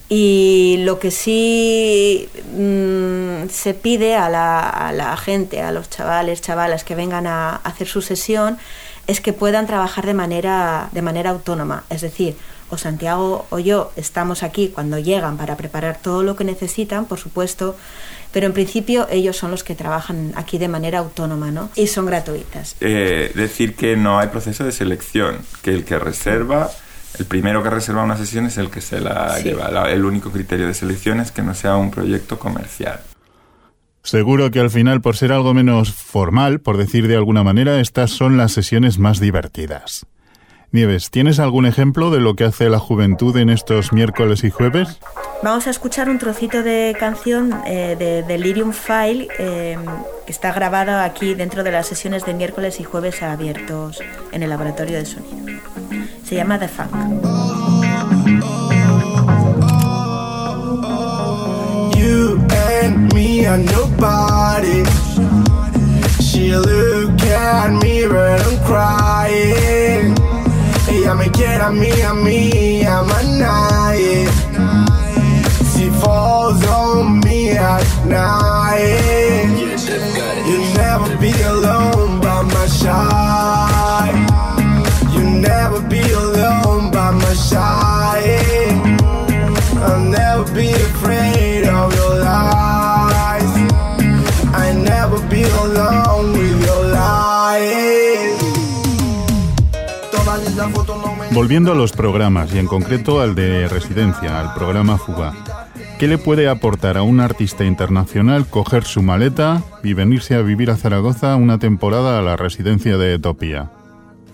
y 0.08 0.76
lo 0.80 1.00
que 1.00 1.10
sí 1.10 2.28
mm, 2.56 3.48
se 3.48 3.74
pide 3.74 4.14
a 4.14 4.28
la, 4.28 5.16
gente, 5.16 5.62
a 5.62 5.72
los 5.72 5.90
chavales, 5.90 6.42
chavalas 6.42 6.84
que 6.84 6.94
vengan 6.94 7.26
a, 7.26 7.56
hacer 7.56 7.88
su 7.88 8.02
sesión, 8.02 8.58
es 9.08 9.20
que 9.20 9.32
puedan 9.32 9.66
trabajar 9.66 10.06
de 10.06 10.14
manera, 10.14 10.88
de 10.92 11.02
manera 11.02 11.30
autónoma. 11.30 11.84
Es 11.90 12.02
decir, 12.02 12.36
o 12.70 12.78
Santiago 12.78 13.46
o 13.50 13.58
yo 13.58 13.92
estamos 13.96 14.42
aquí 14.42 14.68
cuando 14.68 14.98
llegan 14.98 15.36
para 15.36 15.56
preparar 15.56 15.98
todo 16.00 16.22
lo 16.22 16.36
que 16.36 16.44
necesitan, 16.44 17.06
por 17.06 17.18
supuesto, 17.18 17.76
pero 18.32 18.46
en 18.46 18.52
principio 18.52 19.06
ellos 19.10 19.36
son 19.36 19.50
los 19.50 19.64
que 19.64 19.74
trabajan 19.74 20.32
aquí 20.36 20.58
de 20.58 20.68
manera 20.68 20.98
autónoma, 20.98 21.50
¿no? 21.50 21.70
Y 21.74 21.86
son 21.86 22.06
gratuitas. 22.06 22.76
Eh, 22.80 23.32
decir 23.34 23.76
que 23.76 23.96
no 23.96 24.18
hay 24.18 24.28
proceso 24.28 24.64
de 24.64 24.72
selección, 24.72 25.38
que 25.62 25.70
el 25.70 25.84
que 25.84 25.98
reserva 25.98 26.70
el 27.18 27.24
primero 27.26 27.62
que 27.62 27.70
reserva 27.70 28.04
una 28.04 28.16
sesión 28.16 28.46
es 28.46 28.58
el 28.58 28.70
que 28.70 28.80
se 28.80 29.00
la 29.00 29.38
lleva. 29.40 29.90
el 29.90 30.04
único 30.04 30.30
criterio 30.30 30.66
de 30.66 30.74
selección 30.74 31.20
es 31.20 31.30
que 31.30 31.42
no 31.42 31.54
sea 31.54 31.76
un 31.76 31.90
proyecto 31.90 32.38
comercial. 32.38 33.00
Seguro 34.02 34.50
que 34.52 34.60
al 34.60 34.70
final, 34.70 35.00
por 35.00 35.16
ser 35.16 35.32
algo 35.32 35.52
menos 35.52 35.92
formal, 35.92 36.60
por 36.60 36.76
decir 36.76 37.08
de 37.08 37.16
alguna 37.16 37.42
manera, 37.42 37.80
estas 37.80 38.12
son 38.12 38.36
las 38.36 38.52
sesiones 38.52 38.98
más 38.98 39.18
divertidas. 39.18 40.06
Nieves, 40.70 41.10
¿tienes 41.10 41.38
algún 41.38 41.64
ejemplo 41.64 42.10
de 42.10 42.20
lo 42.20 42.34
que 42.34 42.44
hace 42.44 42.68
la 42.68 42.78
juventud 42.78 43.36
en 43.36 43.50
estos 43.50 43.92
miércoles 43.92 44.44
y 44.44 44.50
jueves? 44.50 45.00
Vamos 45.42 45.66
a 45.66 45.70
escuchar 45.70 46.08
un 46.08 46.18
trocito 46.18 46.62
de 46.62 46.96
canción 46.98 47.52
eh, 47.66 47.96
de 47.98 48.22
Delirium 48.22 48.72
File 48.72 49.28
eh, 49.38 49.78
que 50.24 50.32
está 50.32 50.52
grabado 50.52 51.00
aquí 51.00 51.34
dentro 51.34 51.64
de 51.64 51.72
las 51.72 51.86
sesiones 51.86 52.24
de 52.24 52.34
miércoles 52.34 52.78
y 52.80 52.84
jueves 52.84 53.22
abiertos 53.22 54.00
en 54.32 54.42
el 54.42 54.50
laboratorio 54.50 54.98
de 54.98 55.06
sonido. 55.06 55.46
Se 56.28 56.34
llama 56.34 56.58
The 56.58 56.66
Funk. 56.66 56.90
You 61.96 62.44
and 62.50 63.14
me 63.14 63.46
are 63.46 63.58
nobody. 63.58 64.82
She 66.20 66.50
look 66.56 67.22
at 67.22 67.70
me, 67.80 68.08
but 68.08 68.40
I'm 68.44 68.58
crying. 68.64 70.14
Ella 70.88 71.14
me 71.14 71.30
quiere 71.30 71.62
a 71.62 71.70
mí, 71.70 71.92
a 72.02 72.12
mí, 72.12 72.84
I'm 72.84 73.08
a. 73.08 74.26
She 75.76 75.88
falls 76.00 76.66
on 76.66 77.20
me 77.20 77.50
at 77.50 77.86
night. 78.04 79.46
You'll 80.44 80.74
never 80.74 81.16
be 81.18 81.30
alone 81.42 82.20
by 82.20 82.42
my 82.42 82.66
side. 82.66 83.35
Volviendo 101.36 101.72
a 101.72 101.74
los 101.74 101.92
programas 101.92 102.54
y 102.54 102.58
en 102.58 102.66
concreto 102.66 103.20
al 103.20 103.34
de 103.34 103.68
residencia, 103.68 104.40
al 104.40 104.54
programa 104.54 104.96
Fuga. 104.96 105.34
¿Qué 105.98 106.08
le 106.08 106.16
puede 106.16 106.48
aportar 106.48 106.96
a 106.96 107.02
un 107.02 107.20
artista 107.20 107.62
internacional 107.66 108.46
coger 108.46 108.84
su 108.84 109.02
maleta 109.02 109.62
y 109.84 109.92
venirse 109.92 110.34
a 110.34 110.40
vivir 110.40 110.70
a 110.70 110.76
Zaragoza 110.76 111.36
una 111.36 111.58
temporada 111.58 112.18
a 112.18 112.22
la 112.22 112.36
residencia 112.36 112.96
de 112.96 113.12
Etopía? 113.12 113.70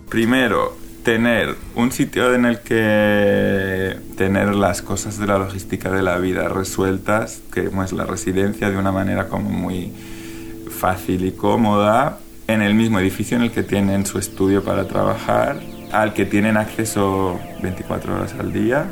Primero, 0.08 0.76
tener 1.02 1.56
un 1.74 1.90
sitio 1.90 2.32
en 2.34 2.44
el 2.44 2.60
que 2.60 3.96
tener 4.16 4.54
las 4.54 4.80
cosas 4.80 5.18
de 5.18 5.26
la 5.26 5.38
logística 5.38 5.90
de 5.90 6.02
la 6.02 6.18
vida 6.18 6.48
resueltas, 6.48 7.42
que 7.52 7.68
es 7.84 7.92
la 7.92 8.06
residencia, 8.06 8.70
de 8.70 8.76
una 8.76 8.92
manera 8.92 9.26
como 9.26 9.50
muy 9.50 9.92
fácil 10.70 11.24
y 11.24 11.32
cómoda, 11.32 12.20
en 12.46 12.62
el 12.62 12.74
mismo 12.74 13.00
edificio 13.00 13.36
en 13.36 13.42
el 13.42 13.50
que 13.50 13.64
tienen 13.64 14.06
su 14.06 14.18
estudio 14.18 14.62
para 14.62 14.86
trabajar, 14.86 15.58
al 15.92 16.14
que 16.14 16.24
tienen 16.24 16.56
acceso 16.56 17.38
24 17.62 18.14
horas 18.14 18.34
al 18.38 18.52
día. 18.52 18.86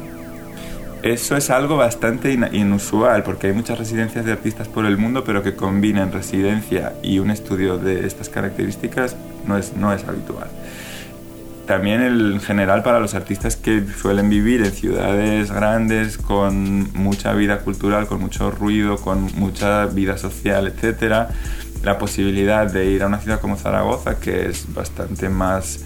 Eso 1.03 1.35
es 1.37 1.49
algo 1.49 1.79
bastante 1.79 2.31
inusual 2.53 3.23
porque 3.23 3.47
hay 3.47 3.53
muchas 3.55 3.79
residencias 3.79 4.25
de 4.27 4.33
artistas 4.33 4.69
por 4.69 4.85
el 4.85 4.99
mundo, 4.99 5.25
pero 5.25 5.43
que 5.43 5.57
combinen 5.57 6.13
residencia 6.13 6.93
y 7.03 7.19
un 7.19 7.31
estudio 7.31 7.79
de 7.79 8.07
estas 8.07 8.29
características 8.29 9.17
no 9.47 9.57
es, 9.57 9.75
no 9.77 9.93
es 9.95 10.05
habitual 10.07 10.49
también 11.71 12.03
en 12.03 12.41
general 12.41 12.83
para 12.83 12.99
los 12.99 13.15
artistas 13.15 13.55
que 13.55 13.85
suelen 13.87 14.29
vivir 14.29 14.61
en 14.61 14.73
ciudades 14.73 15.53
grandes 15.53 16.19
con 16.19 16.93
mucha 16.95 17.33
vida 17.33 17.61
cultural, 17.61 18.09
con 18.09 18.21
mucho 18.21 18.51
ruido, 18.51 18.97
con 18.97 19.31
mucha 19.37 19.87
vida 19.87 20.19
social, 20.19 20.67
etc. 20.67 21.29
la 21.85 21.97
posibilidad 21.97 22.69
de 22.69 22.87
ir 22.87 23.05
a 23.05 23.07
una 23.07 23.21
ciudad 23.21 23.41
como 23.41 23.55
Zaragoza, 23.55 24.19
que 24.19 24.49
es 24.49 24.75
bastante 24.75 25.29
más 25.29 25.85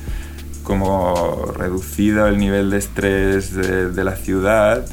como 0.65 1.53
reducido 1.57 2.27
el 2.27 2.39
nivel 2.39 2.71
de 2.71 2.79
estrés 2.79 3.55
de, 3.55 4.05
la 4.05 4.17
ciudad, 4.17 4.85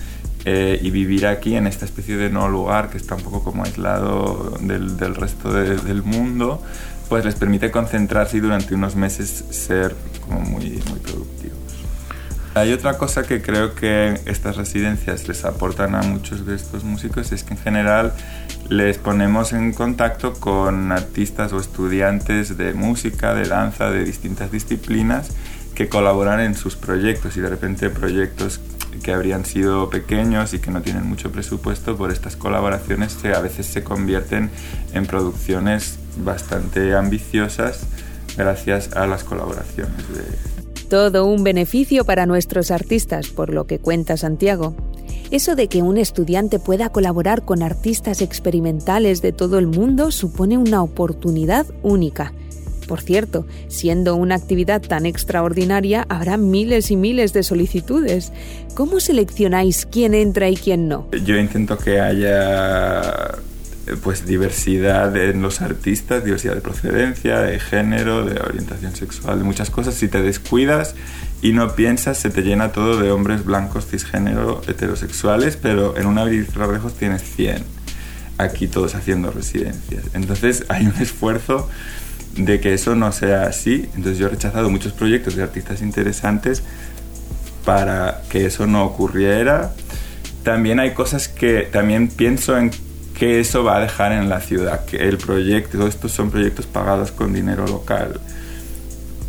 eh, 0.45 0.79
y 0.81 0.91
vivir 0.91 1.25
aquí 1.25 1.55
en 1.55 1.65
esta 1.65 1.85
especie 1.85 2.17
de 2.17 2.29
no 2.29 2.47
lugar 2.49 2.89
que 2.89 2.97
está 2.97 3.15
un 3.15 3.21
poco 3.21 3.43
como 3.43 3.63
aislado 3.63 4.57
del, 4.59 4.97
del 4.97 5.15
resto 5.15 5.51
del 5.51 6.03
mundo, 6.03 6.61
pues 7.09 7.25
les 7.25 7.35
permite 7.35 7.71
concentrarse 7.71 8.37
y 8.37 8.39
durante 8.39 8.73
unos 8.73 8.95
meses 8.95 9.45
ser 9.49 9.95
como 10.27 10.41
muy, 10.41 10.81
muy 10.89 10.99
productivos. 10.99 11.57
Hay 12.53 12.73
otra 12.73 12.97
cosa 12.97 13.23
que 13.23 13.41
creo 13.41 13.75
que 13.75 14.19
estas 14.25 14.57
residencias 14.57 15.27
les 15.27 15.45
aportan 15.45 15.95
a 15.95 16.01
muchos 16.01 16.45
de 16.45 16.55
estos 16.55 16.83
músicos, 16.83 17.31
es 17.31 17.43
que 17.43 17.53
en 17.53 17.59
general 17.59 18.13
les 18.67 18.97
ponemos 18.97 19.53
en 19.53 19.71
contacto 19.71 20.33
con 20.33 20.91
artistas 20.91 21.53
o 21.53 21.59
estudiantes 21.59 22.57
de 22.57 22.73
música, 22.73 23.33
de 23.33 23.47
danza, 23.47 23.89
de 23.89 24.03
distintas 24.03 24.51
disciplinas 24.51 25.31
que 25.81 25.89
colaboran 25.89 26.39
en 26.41 26.53
sus 26.53 26.75
proyectos 26.75 27.37
y 27.37 27.41
de 27.41 27.49
repente 27.49 27.89
proyectos 27.89 28.59
que 29.01 29.13
habrían 29.13 29.45
sido 29.45 29.89
pequeños 29.89 30.53
y 30.53 30.59
que 30.59 30.69
no 30.69 30.83
tienen 30.83 31.07
mucho 31.07 31.31
presupuesto 31.31 31.97
por 31.97 32.11
estas 32.11 32.35
colaboraciones 32.35 33.15
que 33.15 33.29
a 33.29 33.39
veces 33.39 33.65
se 33.65 33.83
convierten 33.83 34.51
en 34.93 35.07
producciones 35.07 35.97
bastante 36.17 36.93
ambiciosas 36.93 37.81
gracias 38.37 38.93
a 38.93 39.07
las 39.07 39.23
colaboraciones 39.23 40.07
de, 40.13 40.23
todo 40.87 41.25
un 41.25 41.43
beneficio 41.43 42.05
para 42.05 42.27
nuestros 42.27 42.69
artistas, 42.69 43.29
por 43.29 43.51
lo 43.51 43.65
que 43.65 43.79
cuenta 43.79 44.17
Santiago. 44.17 44.75
Eso 45.31 45.55
de 45.55 45.67
que 45.67 45.81
un 45.81 45.97
estudiante 45.97 46.59
pueda 46.59 46.89
colaborar 46.89 47.43
con 47.43 47.63
artistas 47.63 48.21
experimentales 48.21 49.23
de 49.23 49.31
todo 49.31 49.57
el 49.57 49.65
mundo 49.65 50.11
supone 50.11 50.59
una 50.59 50.83
oportunidad 50.83 51.65
única. 51.81 52.33
Por 52.91 52.99
cierto, 52.99 53.45
siendo 53.69 54.17
una 54.17 54.35
actividad 54.35 54.81
tan 54.81 55.05
extraordinaria, 55.05 56.05
habrá 56.09 56.35
miles 56.35 56.91
y 56.91 56.97
miles 56.97 57.31
de 57.31 57.41
solicitudes. 57.41 58.33
¿Cómo 58.75 58.99
seleccionáis 58.99 59.87
quién 59.89 60.13
entra 60.13 60.49
y 60.49 60.57
quién 60.57 60.89
no? 60.89 61.07
Yo 61.23 61.37
intento 61.37 61.77
que 61.77 62.01
haya 62.01 62.99
eh, 62.99 63.95
pues 64.03 64.25
diversidad 64.25 65.15
en 65.15 65.41
los 65.41 65.61
artistas, 65.61 66.25
diversidad 66.25 66.55
de 66.55 66.59
procedencia, 66.59 67.39
de 67.39 67.61
género, 67.61 68.25
de 68.25 68.37
orientación 68.41 68.93
sexual, 68.93 69.37
de 69.37 69.45
muchas 69.45 69.69
cosas. 69.69 69.93
Si 69.93 70.09
te 70.09 70.21
descuidas 70.21 70.93
y 71.41 71.53
no 71.53 71.73
piensas, 71.75 72.17
se 72.17 72.29
te 72.29 72.41
llena 72.41 72.73
todo 72.73 72.97
de 72.97 73.09
hombres 73.09 73.45
blancos, 73.45 73.85
cisgénero, 73.85 74.63
heterosexuales, 74.67 75.55
pero 75.55 75.95
en 75.97 76.07
una 76.07 76.25
lejos 76.25 76.95
tienes 76.99 77.23
100. 77.23 77.63
Aquí 78.37 78.67
todos 78.67 78.95
haciendo 78.95 79.31
residencias. 79.31 80.03
Entonces 80.13 80.65
hay 80.67 80.87
un 80.87 80.95
esfuerzo 81.01 81.69
de 82.35 82.59
que 82.59 82.73
eso 82.73 82.95
no 82.95 83.11
sea 83.11 83.43
así. 83.43 83.89
Entonces 83.95 84.17
yo 84.17 84.27
he 84.27 84.29
rechazado 84.29 84.69
muchos 84.69 84.93
proyectos 84.93 85.35
de 85.35 85.43
artistas 85.43 85.81
interesantes 85.81 86.63
para 87.65 88.21
que 88.29 88.45
eso 88.45 88.67
no 88.67 88.85
ocurriera. 88.85 89.73
También 90.43 90.79
hay 90.79 90.93
cosas 90.93 91.27
que 91.27 91.69
también 91.71 92.07
pienso 92.07 92.57
en 92.57 92.71
que 93.17 93.39
eso 93.39 93.63
va 93.63 93.77
a 93.77 93.79
dejar 93.81 94.13
en 94.13 94.29
la 94.29 94.39
ciudad, 94.39 94.85
que 94.85 94.97
el 94.97 95.17
proyecto, 95.17 95.77
todos 95.77 95.93
estos 95.93 96.11
son 96.11 96.31
proyectos 96.31 96.65
pagados 96.65 97.11
con 97.11 97.33
dinero 97.33 97.67
local, 97.67 98.19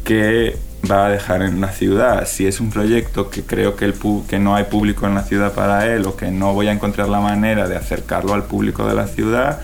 que 0.05 0.57
va 0.91 1.07
a 1.07 1.11
dejar 1.11 1.43
en 1.43 1.61
la 1.61 1.71
ciudad. 1.73 2.27
Si 2.27 2.47
es 2.47 2.61
un 2.61 2.71
proyecto 2.71 3.29
que 3.29 3.43
creo 3.43 3.77
que, 3.77 3.85
el 3.85 3.95
que 4.29 4.39
no 4.39 4.55
hay 4.55 4.65
público 4.65 5.07
en 5.07 5.15
la 5.15 5.25
ciudad 5.25 5.53
para 5.53 5.87
él 5.93 6.07
o 6.07 6.17
que 6.17 6.31
no 6.31 6.55
voy 6.55 6.69
a 6.69 6.73
encontrar 6.73 7.09
la 7.09 7.21
manera 7.21 7.69
de 7.69 7.77
acercarlo 7.77 8.33
al 8.33 8.45
público 8.45 8.87
de 8.87 8.95
la 8.95 9.07
ciudad, 9.07 9.61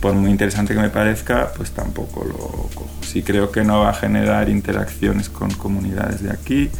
por 0.00 0.14
muy 0.14 0.30
interesante 0.30 0.74
que 0.74 0.80
me 0.80 0.90
parezca, 0.90 1.52
pues 1.56 1.70
tampoco 1.70 2.24
lo 2.24 2.36
cojo. 2.74 2.90
Si 3.02 3.22
creo 3.22 3.50
que 3.50 3.64
no 3.64 3.80
va 3.80 3.90
a 3.90 3.94
generar 3.94 4.48
interacciones 4.48 5.28
con 5.28 5.50
comunidades 5.52 6.22
de 6.22 6.30
aquí, 6.30 6.70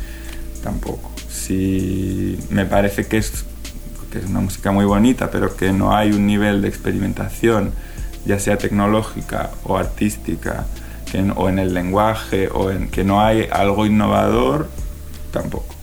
tampoco. 0.63 1.11
Si 1.31 2.39
me 2.51 2.65
parece 2.67 3.07
que 3.07 3.19
es 3.19 3.45
que 4.13 4.19
es 4.19 4.27
una 4.27 4.41
música 4.41 4.71
muy 4.73 4.85
bonita, 4.85 5.31
pero 5.31 5.57
que 5.57 5.73
no 5.73 5.97
hay 5.97 6.13
un 6.13 6.27
nivel 6.27 6.61
de 6.61 6.69
experimentación, 6.69 7.73
ya 8.27 8.39
sea 8.39 8.59
tecnológica 8.59 9.51
o 9.65 9.79
artística, 9.79 10.67
o 11.37 11.49
en 11.49 11.59
el 11.59 11.75
lenguaje, 11.75 12.49
o 12.53 12.71
en 12.71 12.89
que 12.89 13.05
no 13.05 13.23
hay 13.23 13.49
algo 13.51 13.87
innovador, 13.87 14.69
tampoco. 15.31 15.75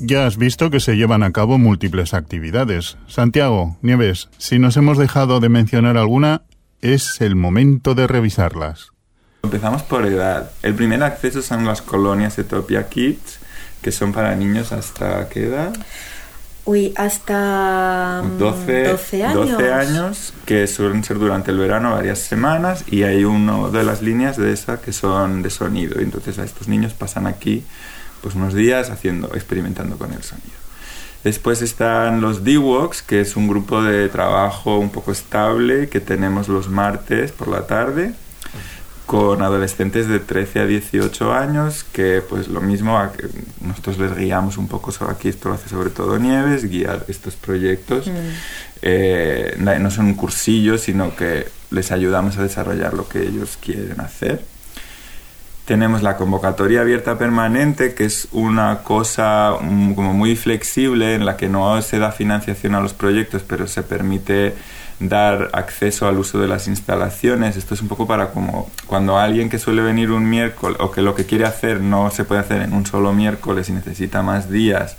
Ya 0.00 0.26
has 0.26 0.36
visto 0.36 0.70
que 0.70 0.78
se 0.78 0.96
llevan 0.96 1.24
a 1.24 1.32
cabo 1.32 1.58
múltiples 1.58 2.14
actividades. 2.14 2.96
Santiago, 3.08 3.76
Nieves, 3.82 4.28
si 4.38 4.60
nos 4.60 4.76
hemos 4.76 4.96
dejado 4.96 5.40
de 5.40 5.48
mencionar 5.48 5.96
alguna, 5.96 6.42
es 6.80 7.20
el 7.20 7.34
momento 7.34 7.96
de 7.96 8.06
revisarlas. 8.06 8.92
Empezamos 9.42 9.82
por 9.82 10.06
edad. 10.06 10.52
El 10.62 10.74
primer 10.74 11.02
acceso 11.02 11.42
son 11.42 11.64
las 11.64 11.82
colonias 11.82 12.38
Etopia 12.38 12.88
Kids, 12.88 13.40
que 13.82 13.90
son 13.90 14.12
para 14.12 14.36
niños 14.36 14.70
hasta 14.70 15.28
qué 15.28 15.46
edad? 15.46 15.76
Uy, 16.64 16.92
hasta 16.96 18.22
12, 18.38 18.88
12, 18.88 19.24
años. 19.24 19.50
12 19.50 19.72
años, 19.72 20.34
que 20.44 20.66
suelen 20.68 21.02
ser 21.02 21.18
durante 21.18 21.50
el 21.50 21.58
verano 21.58 21.92
varias 21.92 22.20
semanas, 22.20 22.84
y 22.86 23.02
hay 23.02 23.24
una 23.24 23.68
de 23.68 23.82
las 23.82 24.00
líneas 24.02 24.36
de 24.36 24.52
esa 24.52 24.80
que 24.80 24.92
son 24.92 25.42
de 25.42 25.50
sonido. 25.50 25.98
Entonces 25.98 26.38
a 26.38 26.44
estos 26.44 26.68
niños 26.68 26.94
pasan 26.94 27.26
aquí 27.26 27.64
pues 28.22 28.34
unos 28.34 28.54
días 28.54 28.90
haciendo, 28.90 29.34
experimentando 29.34 29.96
con 29.96 30.12
el 30.12 30.22
sonido. 30.22 30.58
Después 31.24 31.62
están 31.62 32.20
los 32.20 32.44
D-Walks, 32.44 33.02
que 33.02 33.20
es 33.20 33.36
un 33.36 33.48
grupo 33.48 33.82
de 33.82 34.08
trabajo 34.08 34.78
un 34.78 34.90
poco 34.90 35.10
estable 35.12 35.88
que 35.88 36.00
tenemos 36.00 36.48
los 36.48 36.68
martes 36.68 37.32
por 37.32 37.48
la 37.48 37.66
tarde 37.66 38.14
con 39.08 39.40
adolescentes 39.40 40.06
de 40.06 40.20
13 40.20 40.60
a 40.60 40.66
18 40.66 41.32
años 41.32 41.82
que 41.82 42.20
pues 42.20 42.46
lo 42.46 42.60
mismo 42.60 43.00
nosotros 43.62 43.98
les 43.98 44.14
guiamos 44.14 44.58
un 44.58 44.68
poco 44.68 44.92
sobre 44.92 45.12
aquí 45.12 45.28
esto 45.30 45.48
lo 45.48 45.54
hace 45.54 45.70
sobre 45.70 45.88
todo 45.88 46.18
Nieves 46.18 46.68
guiar 46.68 47.06
estos 47.08 47.34
proyectos 47.34 48.06
mm. 48.06 48.10
eh, 48.82 49.56
no 49.58 49.90
son 49.90 50.06
un 50.06 50.14
cursillo 50.14 50.76
sino 50.76 51.16
que 51.16 51.48
les 51.70 51.90
ayudamos 51.90 52.36
a 52.36 52.42
desarrollar 52.42 52.92
lo 52.92 53.08
que 53.08 53.22
ellos 53.22 53.58
quieren 53.62 53.98
hacer 54.02 54.44
tenemos 55.68 56.02
la 56.02 56.16
convocatoria 56.16 56.80
abierta 56.80 57.18
permanente 57.18 57.92
que 57.92 58.06
es 58.06 58.26
una 58.32 58.78
cosa 58.84 59.52
mm, 59.60 59.92
como 59.92 60.14
muy 60.14 60.34
flexible 60.34 61.14
en 61.14 61.26
la 61.26 61.36
que 61.36 61.50
no 61.50 61.82
se 61.82 61.98
da 61.98 62.10
financiación 62.10 62.74
a 62.74 62.80
los 62.80 62.94
proyectos 62.94 63.42
pero 63.46 63.66
se 63.66 63.82
permite 63.82 64.54
dar 64.98 65.50
acceso 65.52 66.08
al 66.08 66.18
uso 66.18 66.40
de 66.40 66.48
las 66.48 66.68
instalaciones. 66.68 67.56
Esto 67.56 67.74
es 67.74 67.82
un 67.82 67.88
poco 67.88 68.06
para 68.06 68.30
como 68.30 68.70
cuando 68.86 69.18
alguien 69.18 69.50
que 69.50 69.58
suele 69.58 69.82
venir 69.82 70.10
un 70.10 70.28
miércoles 70.28 70.78
o 70.80 70.90
que 70.90 71.02
lo 71.02 71.14
que 71.14 71.26
quiere 71.26 71.44
hacer 71.44 71.82
no 71.82 72.10
se 72.10 72.24
puede 72.24 72.40
hacer 72.40 72.62
en 72.62 72.72
un 72.72 72.86
solo 72.86 73.12
miércoles 73.12 73.68
y 73.68 73.72
necesita 73.72 74.22
más 74.22 74.50
días, 74.50 74.96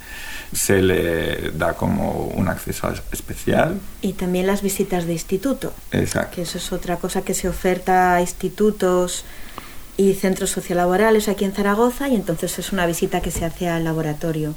se 0.53 0.83
le 0.83 1.51
da 1.51 1.73
como 1.73 2.31
un 2.35 2.47
acceso 2.47 2.93
especial. 3.11 3.79
Y 4.01 4.13
también 4.13 4.45
las 4.45 4.61
visitas 4.61 5.07
de 5.07 5.13
instituto. 5.13 5.73
Exacto. 5.91 6.35
Que 6.35 6.43
eso 6.43 6.59
es 6.59 6.71
otra 6.71 6.97
cosa 6.97 7.23
que 7.23 7.33
se 7.33 7.49
oferta 7.49 8.13
a 8.15 8.21
institutos 8.21 9.25
y 9.99 10.13
centros 10.13 10.49
sociolaborales 10.49 11.27
aquí 11.27 11.43
en 11.43 11.51
Zaragoza 11.51 12.07
y 12.07 12.15
entonces 12.15 12.57
es 12.57 12.71
una 12.71 12.85
visita 12.85 13.19
que 13.19 13.31
se 13.31 13.43
hace 13.43 13.67
al 13.67 13.83
laboratorio. 13.83 14.55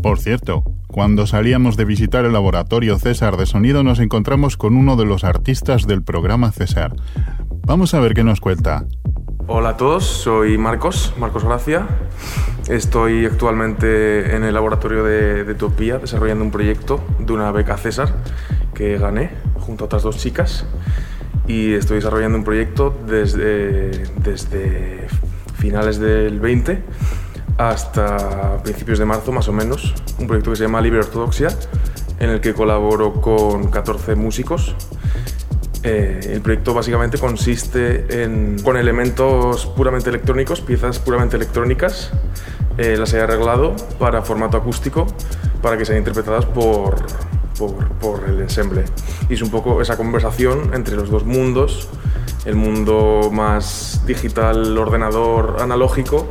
Por 0.00 0.20
cierto, 0.20 0.62
cuando 0.86 1.26
salíamos 1.26 1.76
de 1.76 1.84
visitar 1.84 2.24
el 2.24 2.32
laboratorio 2.32 2.96
César 2.96 3.36
de 3.38 3.46
Sonido 3.46 3.82
nos 3.82 3.98
encontramos 3.98 4.56
con 4.56 4.76
uno 4.76 4.94
de 4.94 5.04
los 5.04 5.24
artistas 5.24 5.88
del 5.88 6.04
programa 6.04 6.52
César. 6.52 6.94
Vamos 7.66 7.92
a 7.92 7.98
ver 7.98 8.14
qué 8.14 8.22
nos 8.22 8.40
cuenta. 8.40 8.84
Hola 9.48 9.70
a 9.70 9.76
todos, 9.76 10.04
soy 10.04 10.56
Marcos, 10.56 11.12
Marcos 11.18 11.42
Gracia. 11.42 11.88
Estoy 12.68 13.26
actualmente 13.26 14.36
en 14.36 14.44
el 14.44 14.54
laboratorio 14.54 15.02
de, 15.02 15.42
de 15.42 15.54
Topía 15.56 15.98
desarrollando 15.98 16.44
un 16.44 16.52
proyecto 16.52 17.00
de 17.18 17.32
una 17.32 17.50
beca 17.50 17.76
César 17.78 18.14
que 18.74 18.96
gané 18.96 19.30
junto 19.58 19.82
a 19.82 19.86
otras 19.86 20.04
dos 20.04 20.18
chicas 20.18 20.64
y 21.46 21.74
estoy 21.74 21.96
desarrollando 21.96 22.38
un 22.38 22.44
proyecto 22.44 22.94
desde, 23.06 23.90
desde 24.22 25.06
finales 25.58 25.98
del 25.98 26.40
20 26.40 26.82
hasta 27.58 28.62
principios 28.62 28.98
de 28.98 29.04
marzo 29.04 29.32
más 29.32 29.48
o 29.48 29.52
menos, 29.52 29.94
un 30.18 30.26
proyecto 30.26 30.50
que 30.50 30.56
se 30.56 30.64
llama 30.64 30.80
Libre 30.80 31.00
Ortodoxia, 31.00 31.48
en 32.20 32.30
el 32.30 32.40
que 32.40 32.54
colaboro 32.54 33.20
con 33.20 33.70
14 33.70 34.14
músicos. 34.14 34.74
Eh, 35.82 36.32
el 36.32 36.40
proyecto 36.40 36.74
básicamente 36.74 37.18
consiste 37.18 38.22
en, 38.22 38.60
con 38.62 38.76
elementos 38.76 39.66
puramente 39.66 40.10
electrónicos, 40.10 40.60
piezas 40.60 40.98
puramente 40.98 41.36
electrónicas, 41.36 42.10
eh, 42.76 42.96
las 42.98 43.14
he 43.14 43.20
arreglado 43.20 43.74
para 43.98 44.22
formato 44.22 44.56
acústico, 44.56 45.06
para 45.62 45.78
que 45.78 45.84
sean 45.84 45.98
interpretadas 45.98 46.44
por, 46.44 46.96
por, 47.58 47.88
por 47.98 48.28
el 48.28 48.40
ensemble. 48.40 48.84
Y 49.28 49.34
es 49.34 49.42
un 49.42 49.50
poco 49.50 49.80
esa 49.80 49.96
conversación 49.96 50.72
entre 50.74 50.96
los 50.96 51.10
dos 51.10 51.24
mundos, 51.24 51.88
el 52.44 52.54
mundo 52.54 53.30
más 53.32 54.02
digital, 54.06 54.76
ordenador, 54.78 55.56
analógico, 55.60 56.26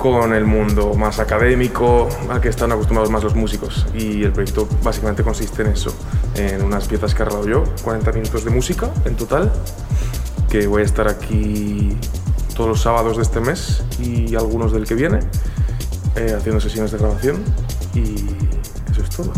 con 0.00 0.32
el 0.32 0.46
mundo 0.46 0.94
más 0.94 1.18
académico 1.18 2.08
al 2.30 2.40
que 2.40 2.48
están 2.48 2.72
acostumbrados 2.72 3.10
más 3.10 3.22
los 3.22 3.34
músicos. 3.34 3.86
Y 3.94 4.24
el 4.24 4.32
proyecto 4.32 4.66
básicamente 4.82 5.22
consiste 5.22 5.60
en 5.60 5.68
eso, 5.68 5.94
en 6.36 6.62
unas 6.62 6.88
piezas 6.88 7.14
que 7.14 7.22
he 7.22 7.26
arreglado 7.26 7.46
yo, 7.46 7.64
40 7.84 8.10
minutos 8.12 8.44
de 8.44 8.50
música 8.50 8.88
en 9.04 9.14
total, 9.14 9.52
que 10.48 10.66
voy 10.66 10.82
a 10.82 10.84
estar 10.86 11.06
aquí 11.06 11.98
todos 12.56 12.70
los 12.70 12.80
sábados 12.80 13.18
de 13.18 13.22
este 13.22 13.40
mes 13.40 13.82
y 14.00 14.34
algunos 14.36 14.72
del 14.72 14.86
que 14.86 14.94
viene, 14.94 15.20
eh, 16.16 16.34
haciendo 16.34 16.60
sesiones 16.60 16.92
de 16.92 16.98
grabación 16.98 17.42
y 17.94 18.14
eso 18.90 19.02
es 19.02 19.10
todo. 19.10 19.32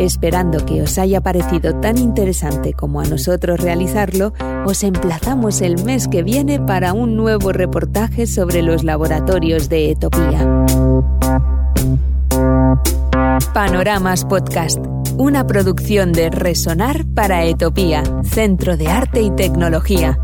Esperando 0.00 0.64
que 0.64 0.80
os 0.80 0.96
haya 0.96 1.20
parecido 1.20 1.74
tan 1.74 1.98
interesante 1.98 2.72
como 2.72 3.02
a 3.02 3.04
nosotros 3.04 3.60
realizarlo, 3.60 4.32
os 4.64 4.82
emplazamos 4.82 5.60
el 5.60 5.84
mes 5.84 6.08
que 6.08 6.22
viene 6.22 6.58
para 6.58 6.94
un 6.94 7.16
nuevo 7.16 7.52
reportaje 7.52 8.26
sobre 8.26 8.62
los 8.62 8.82
laboratorios 8.82 9.68
de 9.68 9.90
Etopía. 9.90 10.64
Panoramas 13.52 14.24
Podcast, 14.24 14.78
una 15.18 15.46
producción 15.46 16.14
de 16.14 16.30
Resonar 16.30 17.04
para 17.14 17.44
Etopía, 17.44 18.02
Centro 18.24 18.78
de 18.78 18.86
Arte 18.88 19.20
y 19.20 19.30
Tecnología. 19.30 20.18